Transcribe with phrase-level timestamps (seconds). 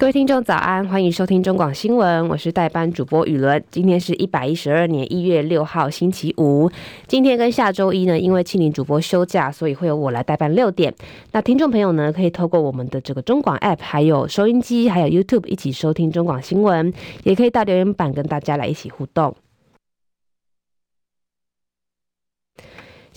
[0.00, 3.62] 各位听众早安，欢迎收听中广新闻，我是代班主播雨伦。
[3.70, 6.70] 今天是一百一十二年一月六号星期五。
[7.06, 10.94] 今天跟下周一呢，因为庆龄主播休假，所以会由我来代班六点。
[11.32, 16.90] 那听众朋友呢，可以透过我们的这个中广 App，还有收音机，还有 YouTube 一起收听中广新闻，
[17.24, 19.36] 也可以到留言板跟大家来一起互动。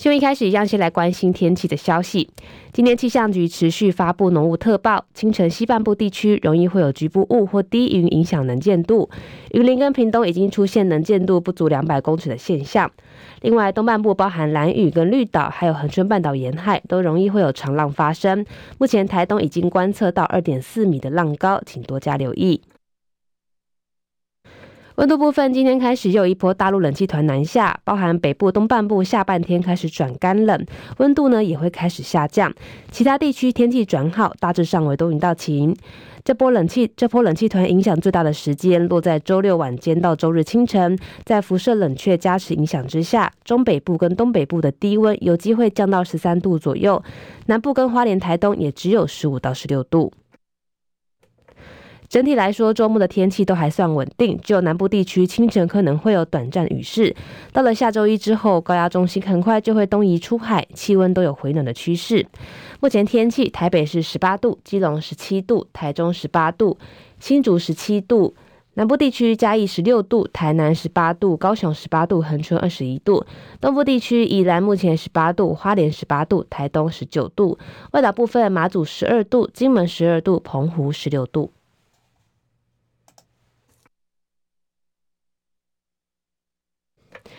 [0.04, 2.28] 新闻一开始一样，先来关心天气的消息。
[2.74, 9.08] 今天气象局持续发布浓雾特报，清晨西半部地区容易会有局部雾或低云影响能见度。
[9.52, 12.92] 云林跟屏东已经出现能见度不足两百公尺的现象。
[13.40, 18.44] 另外，东半部包含兰屿跟绿岛，还有恒春半岛沿海，都容易会有长浪发生。
[18.76, 22.60] 目前台东已经观测到二点四米的浪高，请多加留意。
[24.96, 30.64] 温度部分，今天开始又一波大陆冷气团南下，包含北部东半部下半天开始转干冷，
[30.98, 32.54] 温度呢也会开始下降。
[32.92, 35.74] 其他地区天气转好，大致上为多云到晴。
[36.22, 47.02] 这波冷气这波冷气团影响最大的时间落在周六晚间到周日清晨，在辐射冷却加持影响之下，中北部跟东北部的低温有机会降到十三度左右，
[47.46, 50.12] 南部跟花莲、台东也只有十五到十六度。
[52.08, 57.14] 整体来说，周末的天气都还算稳定，只有南部地区清晨可能会有短暂雨势。
[57.52, 62.24] 到了下周一之后，高压中心很快就会东移出海，气温都有回暖的趋势。
[62.80, 66.78] 目前天气，台北是十八度，基隆十七度，台中十八度，
[67.18, 68.34] 新竹十七度，
[68.74, 73.24] 南部地区嘉义十六度，台南十八度，高雄十八度，恒春二十一度。
[73.60, 77.58] 东部地区宜兰目前十八度，花莲十八度，台东十九度。
[77.92, 81.50] 外岛部分马祖十二度，金门十二度，澎湖十六度。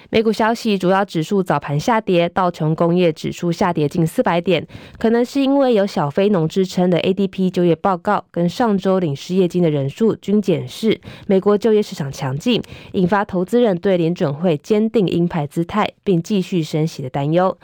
[0.09, 4.66] 美股消息，主要指数早盘下跌，道琼工业指数下跌近四百点，
[5.00, 12.61] 可能是因为有小非农之称的 ADP 就业报告跟上周领失业金的人数均检视美国就业市场强劲，
[12.94, 17.58] 引发投资人对联准会坚定鹰派姿态并继续升息的担忧。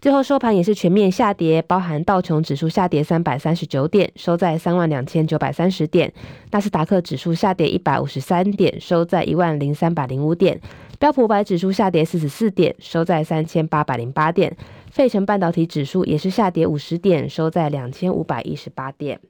[0.00, 6.08] 最后收盘也是全面下跌，包含道琼指数下跌三百三十九点，收在三万两千九百三十点；
[6.52, 10.56] 纳斯达克指数下跌一百五十三点，收在一万零三百零五点；
[10.98, 14.50] 标普五百指数下跌四十四点，收在三千八百零八点；
[14.90, 19.20] 费城半导体指数也是下跌五十点，收在两千五百一十八点。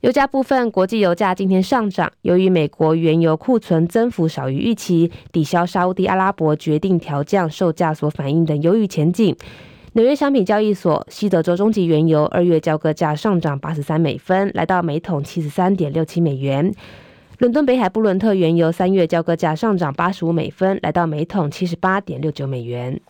[0.00, 9.36] 油价部分，国际油价今天上涨，由于美国原油库存增幅少于预期，抵消沙乌地阿拉伯决定调降售价所反映的优裕前景。
[9.94, 16.72] 纽约商品交易所西德州中级原油二月交割价上涨八十三美分，来到每桶七十三点六七美元。
[17.38, 23.00] 伦敦北海布伦特原油三月交割价上涨八十五美分，来到每桶七十八点六九美元。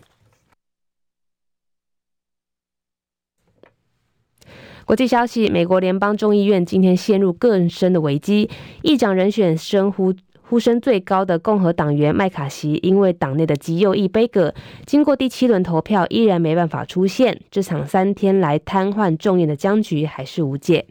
[4.85, 8.49] 国际消息：美国联邦众议院今天陷入更深的危机，
[8.83, 10.15] 议长人选声呼
[10.49, 14.55] 呼声最高的共和党员麦卡锡，因为党内的极右翼杯葛，
[14.87, 17.39] 经过第七轮投票依然没办法出现。
[17.51, 20.87] 这场三天来瘫痪众院的僵局还是无解。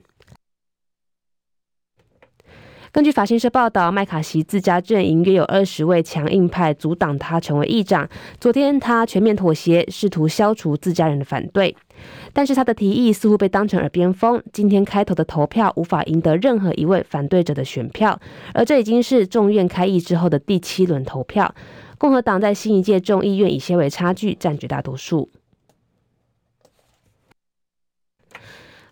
[2.98, 8.10] 根据法新社报道，麦卡锡自家阵营约有二十位强硬派阻挡他成为议长。
[8.42, 11.76] 昨天他全面妥协，试图消除自家人的反对。
[12.34, 14.42] 但是他的提议似乎被当成耳边风。
[14.52, 18.20] 今天开头的投票无法赢得任何一位反对者的选票，
[18.52, 21.54] 而这已经是众院开议之后的第七轮投票。
[22.00, 25.30] 共和党在新一届众议院以些为差距占绝大多数。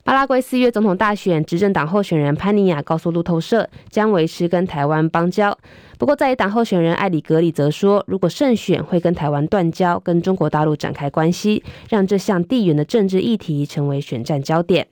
[0.06, 5.58] 巴拉圭四月总统大选，执政党候选人潘尼亚告诉路透社，将维持跟台湾邦交。
[5.98, 14.88] 不过，在野党候选人艾里格里则说，如果胜选，会跟台湾断交，跟中国大陆展开关系，让这项地缘的政治议题成为选战焦点。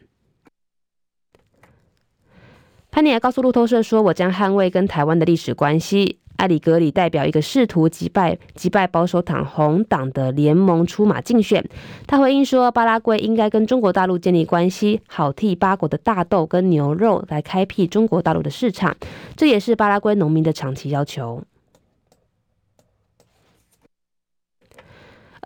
[2.90, 11.64] 潘尼亚告诉路透社说：“我将捍卫跟台湾的历史关系。”阿里格里代表一个试图击败击败保守党红党的联盟出马竞选。
[12.06, 18.94] 他回应说，巴拉圭应该跟中国大陆建立关系，好替巴国的大豆跟牛肉来开辟中国大陆的市场。
[19.38, 21.42] 这也是巴拉圭农民的长期要求。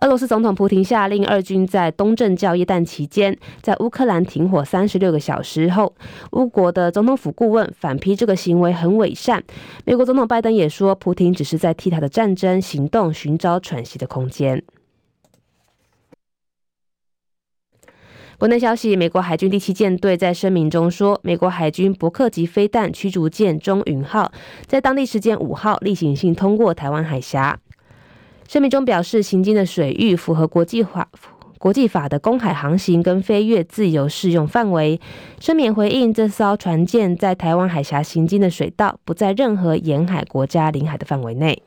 [0.08, 5.94] 俄罗斯总统普亭下令二军在东正教耶诞期间，在乌克兰停火三十六个小时后，
[6.32, 9.44] 乌国的总统府顾问反批这个行为很伪善。
[9.84, 14.64] 美国总统拜登也说，普亭只是在替他的战争行动寻找喘息的空间。
[18.38, 24.32] 国内消息：美国海军第七舰队在声明中说，美国海军伯克级飞弹驱逐舰中云号
[24.64, 27.60] 在当地时间五号例行性通过台湾海峡。
[28.48, 31.06] 声明中表示，行经的水域符合国际法、
[31.58, 34.98] 国际法的公海航行跟飞越自由适用范围。
[35.38, 41.62] 声明回应，这艘船舰在台湾海峡行经的水道不在任何沿海国家领海的范围内。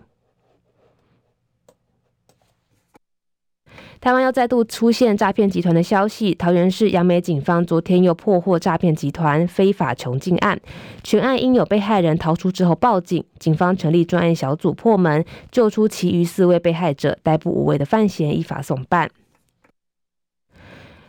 [4.01, 10.59] 台湾又再度出现诈骗集团的消息，桃园市杨梅警方昨天又破获诈骗集团非法囚禁案，
[11.03, 19.07] 全案因有被害人逃出之后报警，警方成立专案小组破门，救出其余四位被害者，逮捕五位的犯嫌，依法送办。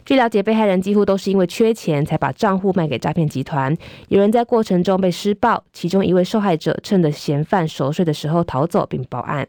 [0.04, 3.74] 据了解，被害人几乎都是因为缺钱才把账户卖给诈骗集团，
[4.08, 9.48] 有人在过程中被施暴，其中一位受害者趁着嫌犯熟睡的时候逃走并报案。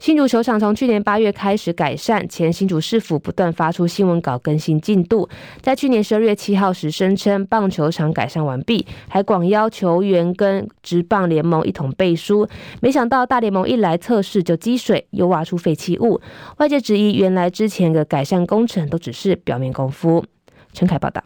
[0.00, 5.28] 新竹球场从去年八月开始改善，前新竹市府不断发出新闻稿更新进度。
[5.60, 12.48] 在去年十二月七号时声称棒球场改善完毕，还广邀球员跟职棒联盟一同背书。
[12.80, 16.18] 没想到大联盟一来测试就积水，又挖出废弃物。
[16.56, 20.24] 外界质疑，原来之前的改善工程都只是表面功夫。
[20.72, 21.22] 陈凯报道。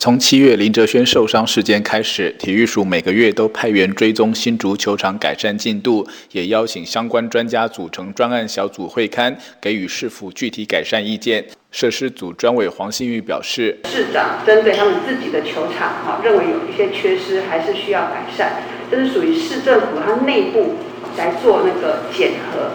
[0.00, 11.44] 从七月林哲轩受伤事件开始，体育署每个月都派员追踪新竹球场改善进度，也邀请相关专家组成专案小组会勘，给予市府具体改善意见。
[11.72, 20.76] 设施组专委黄新玉表示，市长针对他们自己的球场，哈，认为有一些缺失，还是需要改善，这是属于市政府它内部
[21.16, 22.70] 来做那个检核。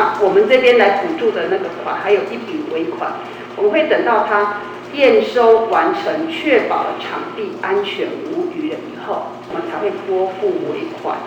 [0.00, 3.12] 啊，我们这边来补助的那个款，还有一笔尾款，
[3.54, 4.60] 我们会等到他。
[4.94, 11.18] 验收完成，确保场地安全无虞了以后，我们才会拨付尾款。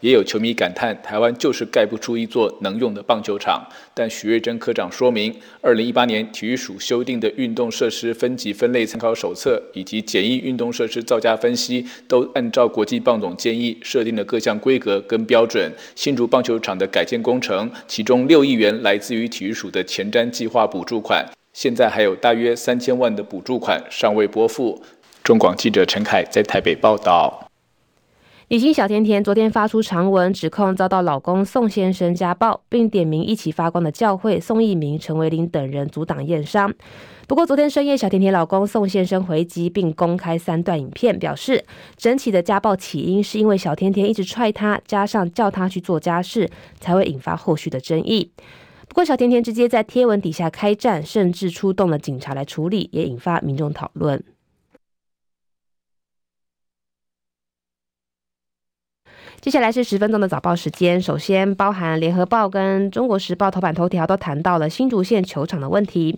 [0.00, 3.66] 也有球迷感叹，台湾就是盖不出一座能用的棒球场。
[3.94, 15.72] 但许瑞珍科长说明，二零一八年体育署修订的运动设施分级分类参考手册以及简易运动设施造价分析，都按照国际棒总建议设定的各项规格跟标准。
[15.94, 21.24] 新竹棒球场的改建工程，其中六亿元来自于体育署的前瞻计划补助款。
[21.54, 24.82] 现在还有大约三千万的补助款尚未拨付。
[25.22, 27.48] 中广记者陈凯在台北报道。
[28.48, 36.74] 女星小甜甜昨天发出长文，指控遭到老公宋先生家暴，并点名一起发光的教会宋逸民、陈为霖等人阻挡验伤。
[37.28, 41.64] 不过昨天深夜，小甜甜老公宋先生回击，并公开三段影片，表示
[41.96, 48.30] 整起的家暴起因是因为小甜甜一直踹他，加上叫他去做家事，才会引发后续的争议。
[48.94, 54.22] 不过，小甜甜直接在贴文底下开战，甚至出动了警察来处理，也引发民众讨论。
[59.40, 66.16] 接下来是十分钟的早报时间，首先包含联合报跟中国时报头版头条都谈到了新竹县球场的问题。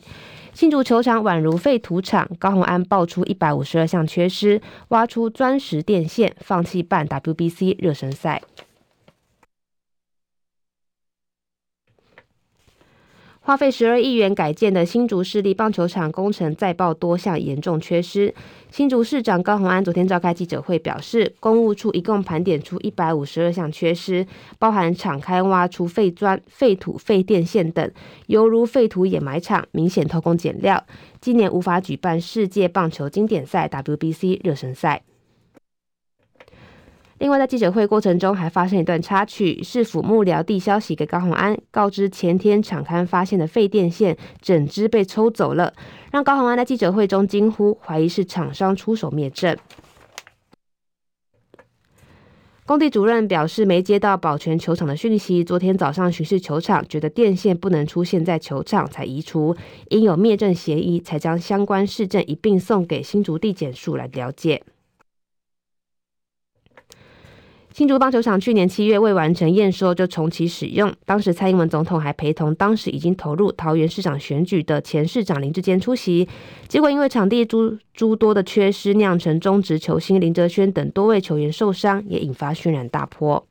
[0.53, 8.43] 新竹球场宛如废土场，高虹安爆出一百五十二项缺失，挖出钻石电线，放弃办 WBC 热身赛。
[13.47, 18.35] 花费十二亿元改建的新竹市立棒球场工程再爆多项严重缺失。
[18.73, 24.27] 新竹市长高虹安昨天召开记者会，表示，公务处一共盘点出一百五十二项缺失，
[24.59, 27.89] 包含敞开挖出废砖、废土、废电线等，
[28.27, 30.85] 犹如废土掩埋场，明显偷工减料。
[31.21, 35.03] 今年无法举办世界棒球经典赛 WBC 热身赛。
[37.19, 45.73] 另外，在记者会过程中还发生一段插曲，市府幕僚递消息给高虹安，告知前天场勘发现的废电线整支被抽走了，
[46.13, 49.57] 让高虹安在记者会中惊呼，怀疑是厂商出手灭证。
[52.67, 59.57] 工地主任表示没接到保全球场的讯息，昨天早上巡视球场，觉得电线不能出现在球场才移除，
[59.89, 64.63] 因有灭证嫌疑，才将相关事证一并送给新竹地检署来了解。
[67.77, 76.27] 新竹棒球场去年七月未完成验收就重启使用，当时蔡英文总统还陪同当时已经投入桃园市长选举的前市长林志坚出席，
[76.69, 83.47] 结果因为场地诸诸多的缺失，酿成中职球星林哲轩等多位球员受伤，也引发轩然大波。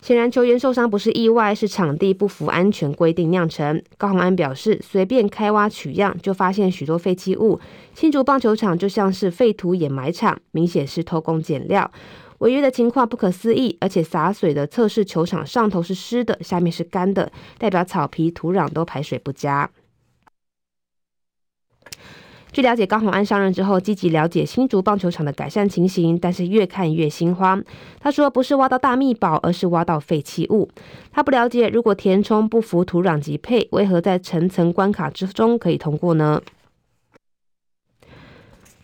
[0.00, 3.82] 显然，球员受伤不是意外，是场地不符安全规定酿成。
[3.96, 7.60] 高宏安表示，随便开挖取样就发现许多废弃物。
[7.94, 11.90] 新竹棒球场就像是废土掩埋场，明显是偷工减料。
[12.38, 19.68] 违约的情况不可思议，而且洒水的测试球场上头是湿的，下面是干的，代表草皮、土壤都排水不佳。
[22.58, 27.62] 据了解，高宏安上任之后积极了解新竹棒球场的改善情形，但是越看越心慌。
[28.00, 30.68] 他说：“不是挖到大秘宝，而是挖到废弃物。”
[31.14, 36.42] 他不了解，如果填充不符土壤级配，为何在层层关卡之中可以通过呢？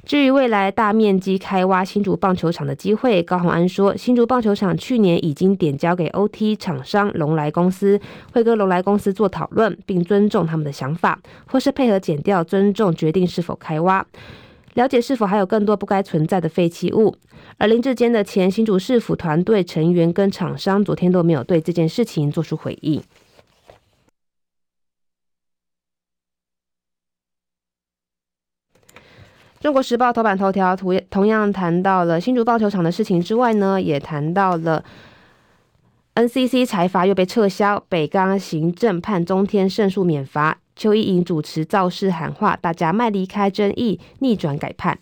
[0.05, 7.99] 至于未来大面积开挖新竹棒球场的机会，高虹安说，新竹棒球场去年已经点交给 OT 厂商龙来公司，
[8.33, 14.05] 会跟龙来公司做讨论，并尊重他们的想法，或是配合减掉，尊重决定是否开挖，
[14.75, 17.17] 了解是否还有更多不该存在的废弃物。
[17.57, 23.03] 而林志坚的前新竹市府团队成员跟厂商昨天都没有对这件事情做出回应。
[29.65, 34.85] 中国时报头版头条图同样谈到了新竹棒球场的事情之外呢，也谈到了
[36.17, 44.99] NCC 财罚又被撤销，北钢行政判中天胜诉免罚，邱意莹主持造势喊话，大家卖离开争议，逆转改判。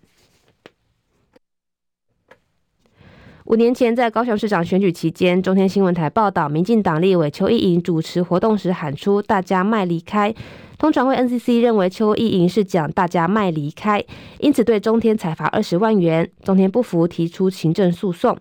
[3.53, 10.35] 五年前在高雄市长选举期间，中天新闻台报道，民进党立委邱意莹主持活动时喊出“大家卖离开”。
[10.81, 14.03] 通常会 NCC 认为邱意莹是讲大家卖离开，
[14.39, 16.27] 因此对中天裁罚二十万元。
[16.43, 18.35] 中天不服，提出行政诉讼。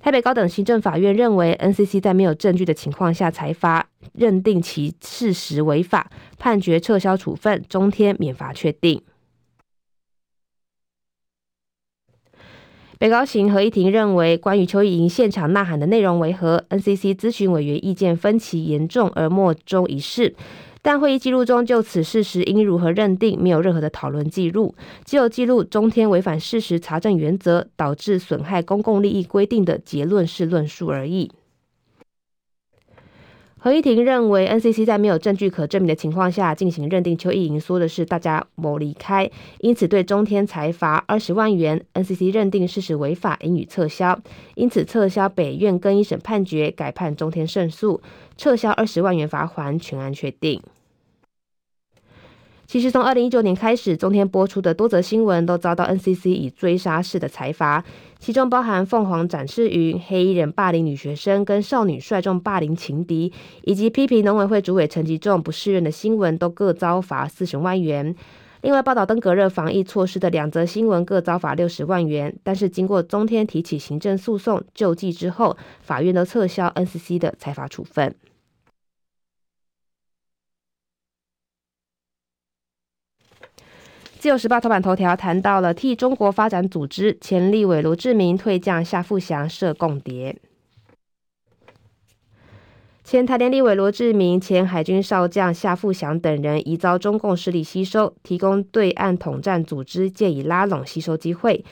[0.00, 9.02] 台北高等行政法院认为 NCC 在没有证据的情况下裁罚，认定其事实违法，判决撤销处分，中天免罚确定。
[13.02, 20.32] 被告行合议庭认为，关于邱意莹现场呐喊的内容为何，NCC 咨询委员意见分歧严重而莫衷一是。
[20.82, 31.28] 但会议记录中就此事实应如何认定，没有任何的讨论记录，只有记录中天违反事实查证原则，导致损害公共利益规定的结论式论述而已。
[33.64, 41.80] 合议庭认为，NCC 在没有证据可证明的情况下进行认定，邱意莹说的是大家某离开，因此对中天裁罚二十万元。
[41.94, 44.18] NCC 认定事实违法，应予撤销，
[44.56, 48.00] 因此撤销北院更一审判决，改判中天胜诉，
[48.36, 50.60] 撤销二十万元罚款，全案确定。
[52.66, 57.84] 其实从二零一九年开始，中天播出的多则新闻都遭到 NCC 以追杀式的裁罚，
[58.22, 63.32] 其中包含凤凰展翅云、黑衣人霸凌女学生跟少女率众霸凌情敌，
[63.64, 68.14] 以及批评农委会主委陈吉仲不适任的新闻，都各遭罚四十万元。
[68.60, 78.14] 另外，报道登革热防疫措施的两则新闻各遭罚六十万元，但是经过中天提起行政诉讼救济之后，法院都撤销 NCC 的裁罚处分。
[84.22, 90.36] 自由时报头版头条谈到了替中国发展组织前立委罗志明退将夏富祥设共谍，
[93.02, 101.64] 前台联立委罗志明、前海军少将夏富祥等人疑遭中共势力吸收，提供对岸统战组织借以拉拢吸收机会。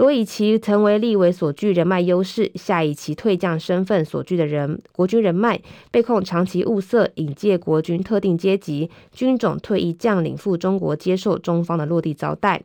[0.00, 12.62] 罗以其成为立委所具人脉优势，下以其退将身份所具的人国军人脉，被控长期物色引介国军特定阶级军种退役将领赴中国接受中方的落地招待。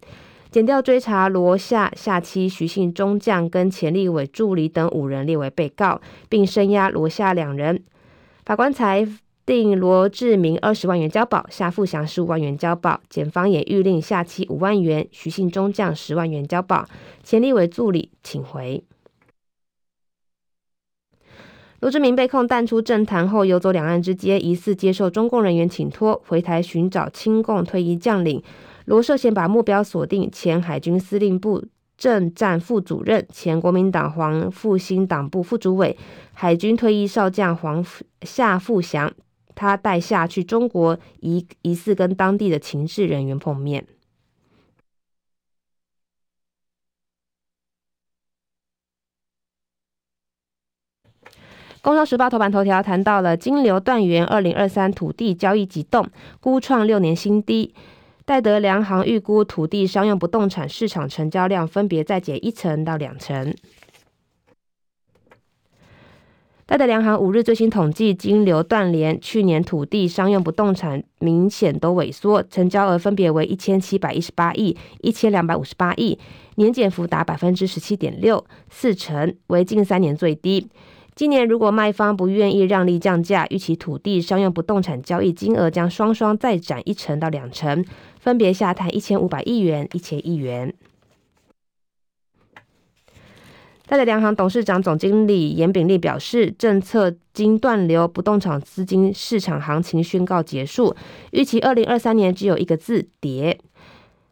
[0.50, 6.00] 检调追查罗夏下期徐姓中将跟前立委助理等五人列为被告，
[6.30, 7.84] 并声押罗夏两人。
[8.46, 9.06] 法官裁。
[9.46, 13.00] 定罗志明二十万元交保，夏富祥十五万元交保。
[13.10, 16.88] 检方也预令夏期五万元，徐信中将十万元交保。
[17.22, 18.84] 钱立伟助理请回。
[21.82, 28.42] 罗志明被控淡出政坛后游走两岸之间，疑似接受中共人员请托回台寻找亲共退役将领。
[28.86, 31.64] 罗涉嫌把目标锁定前海军司令部
[31.96, 35.96] 政战副主任、前国民党黄复兴党部副主委、
[36.34, 37.86] 海军退役少将黄
[38.24, 39.14] 夏富祥。
[39.56, 43.88] 他带下去中国，疑疑似跟当地的情治人员碰面。
[51.82, 56.10] 工商时报头版头条谈到了金流断源，二零二三土地交易急冻，
[56.40, 57.76] 估创六年新低。
[58.26, 63.54] 戴德梁行预估土地商用不动产市场成交量分别再减一成到两成。
[66.68, 76.18] 戴德梁行五日最新统计，金流断联，去年土地商用不动产明显都萎缩，成交额分别为一千七百一十八亿、一千两百五十八亿，
[76.56, 80.68] 年减幅达百分之十七点六，四成为近三年最低。
[81.14, 87.86] 今年如果卖方不愿意让利降价，预期土地商用不动产交易金额将双双再涨一成到两成，
[88.20, 90.74] 分别下探一千五百亿元、一千亿元。
[93.96, 100.94] 戴德梁行董事长、总经理严炳立表示，政策经断流，不动产资金市场行情宣告结束，
[101.32, 103.58] 预期二零二三年只有一个字：跌。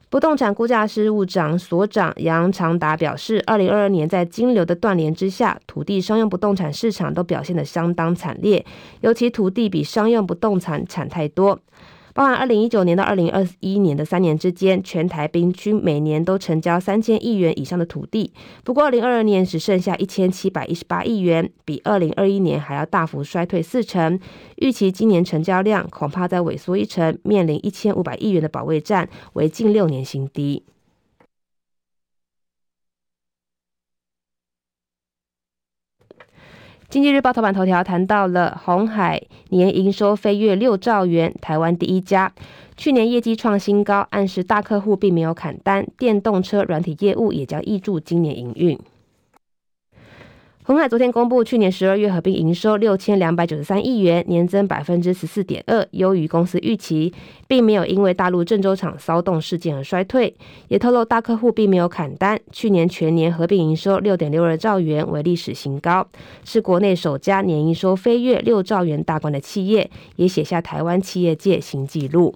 [0.09, 8.65] 不动产估价事务长所长杨长达表示，二零二二年在金流的断联之下，土地商用不动产市场都表现得相当惨烈，
[8.99, 11.57] 尤其土地比商用不动产惨太多。
[12.13, 18.31] 包含二零一九年到二零二一年的三年之间，全台平均每年都成交三千亿元以上的土地。
[18.63, 24.19] 不过二零二二年只剩下一千七百一十八亿元，比二零二一年还要大幅衰退四成。
[24.57, 30.63] 预期今年成交量恐怕再萎缩一成，面临一千五百亿元的保卫战，为近六年新低。
[36.93, 39.19] 经济日报头版头条谈到了鸿海
[39.49, 42.31] 年营收飞跃六兆元，台湾第一家，
[42.77, 48.79] 去年业绩创新高，暗示大客户并没有砍单，电动车软体业务也将挹注今年营运。
[50.65, 57.13] 鸿海昨天公布，去年十二月合并营收六千两百九十三亿元，年增百分之十四点二，优于公司预期，
[57.49, 60.33] 并没有因为大陆郑州厂骚动事件而衰退。
[60.69, 66.07] 也透露大客户并没有砍单，去年全年合并营收六点六二兆元为历史新高，
[66.45, 72.33] 是国内首家年营收飞跃六兆元大关的企业，也写下台湾企业界新纪录。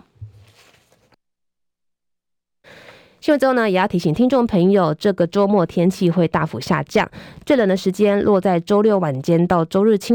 [3.20, 7.10] 新闻之后呢，也要提醒听众朋友，这个周末天气会大幅下降，
[7.46, 10.06] 最冷的时间落在周六晚间到周日清。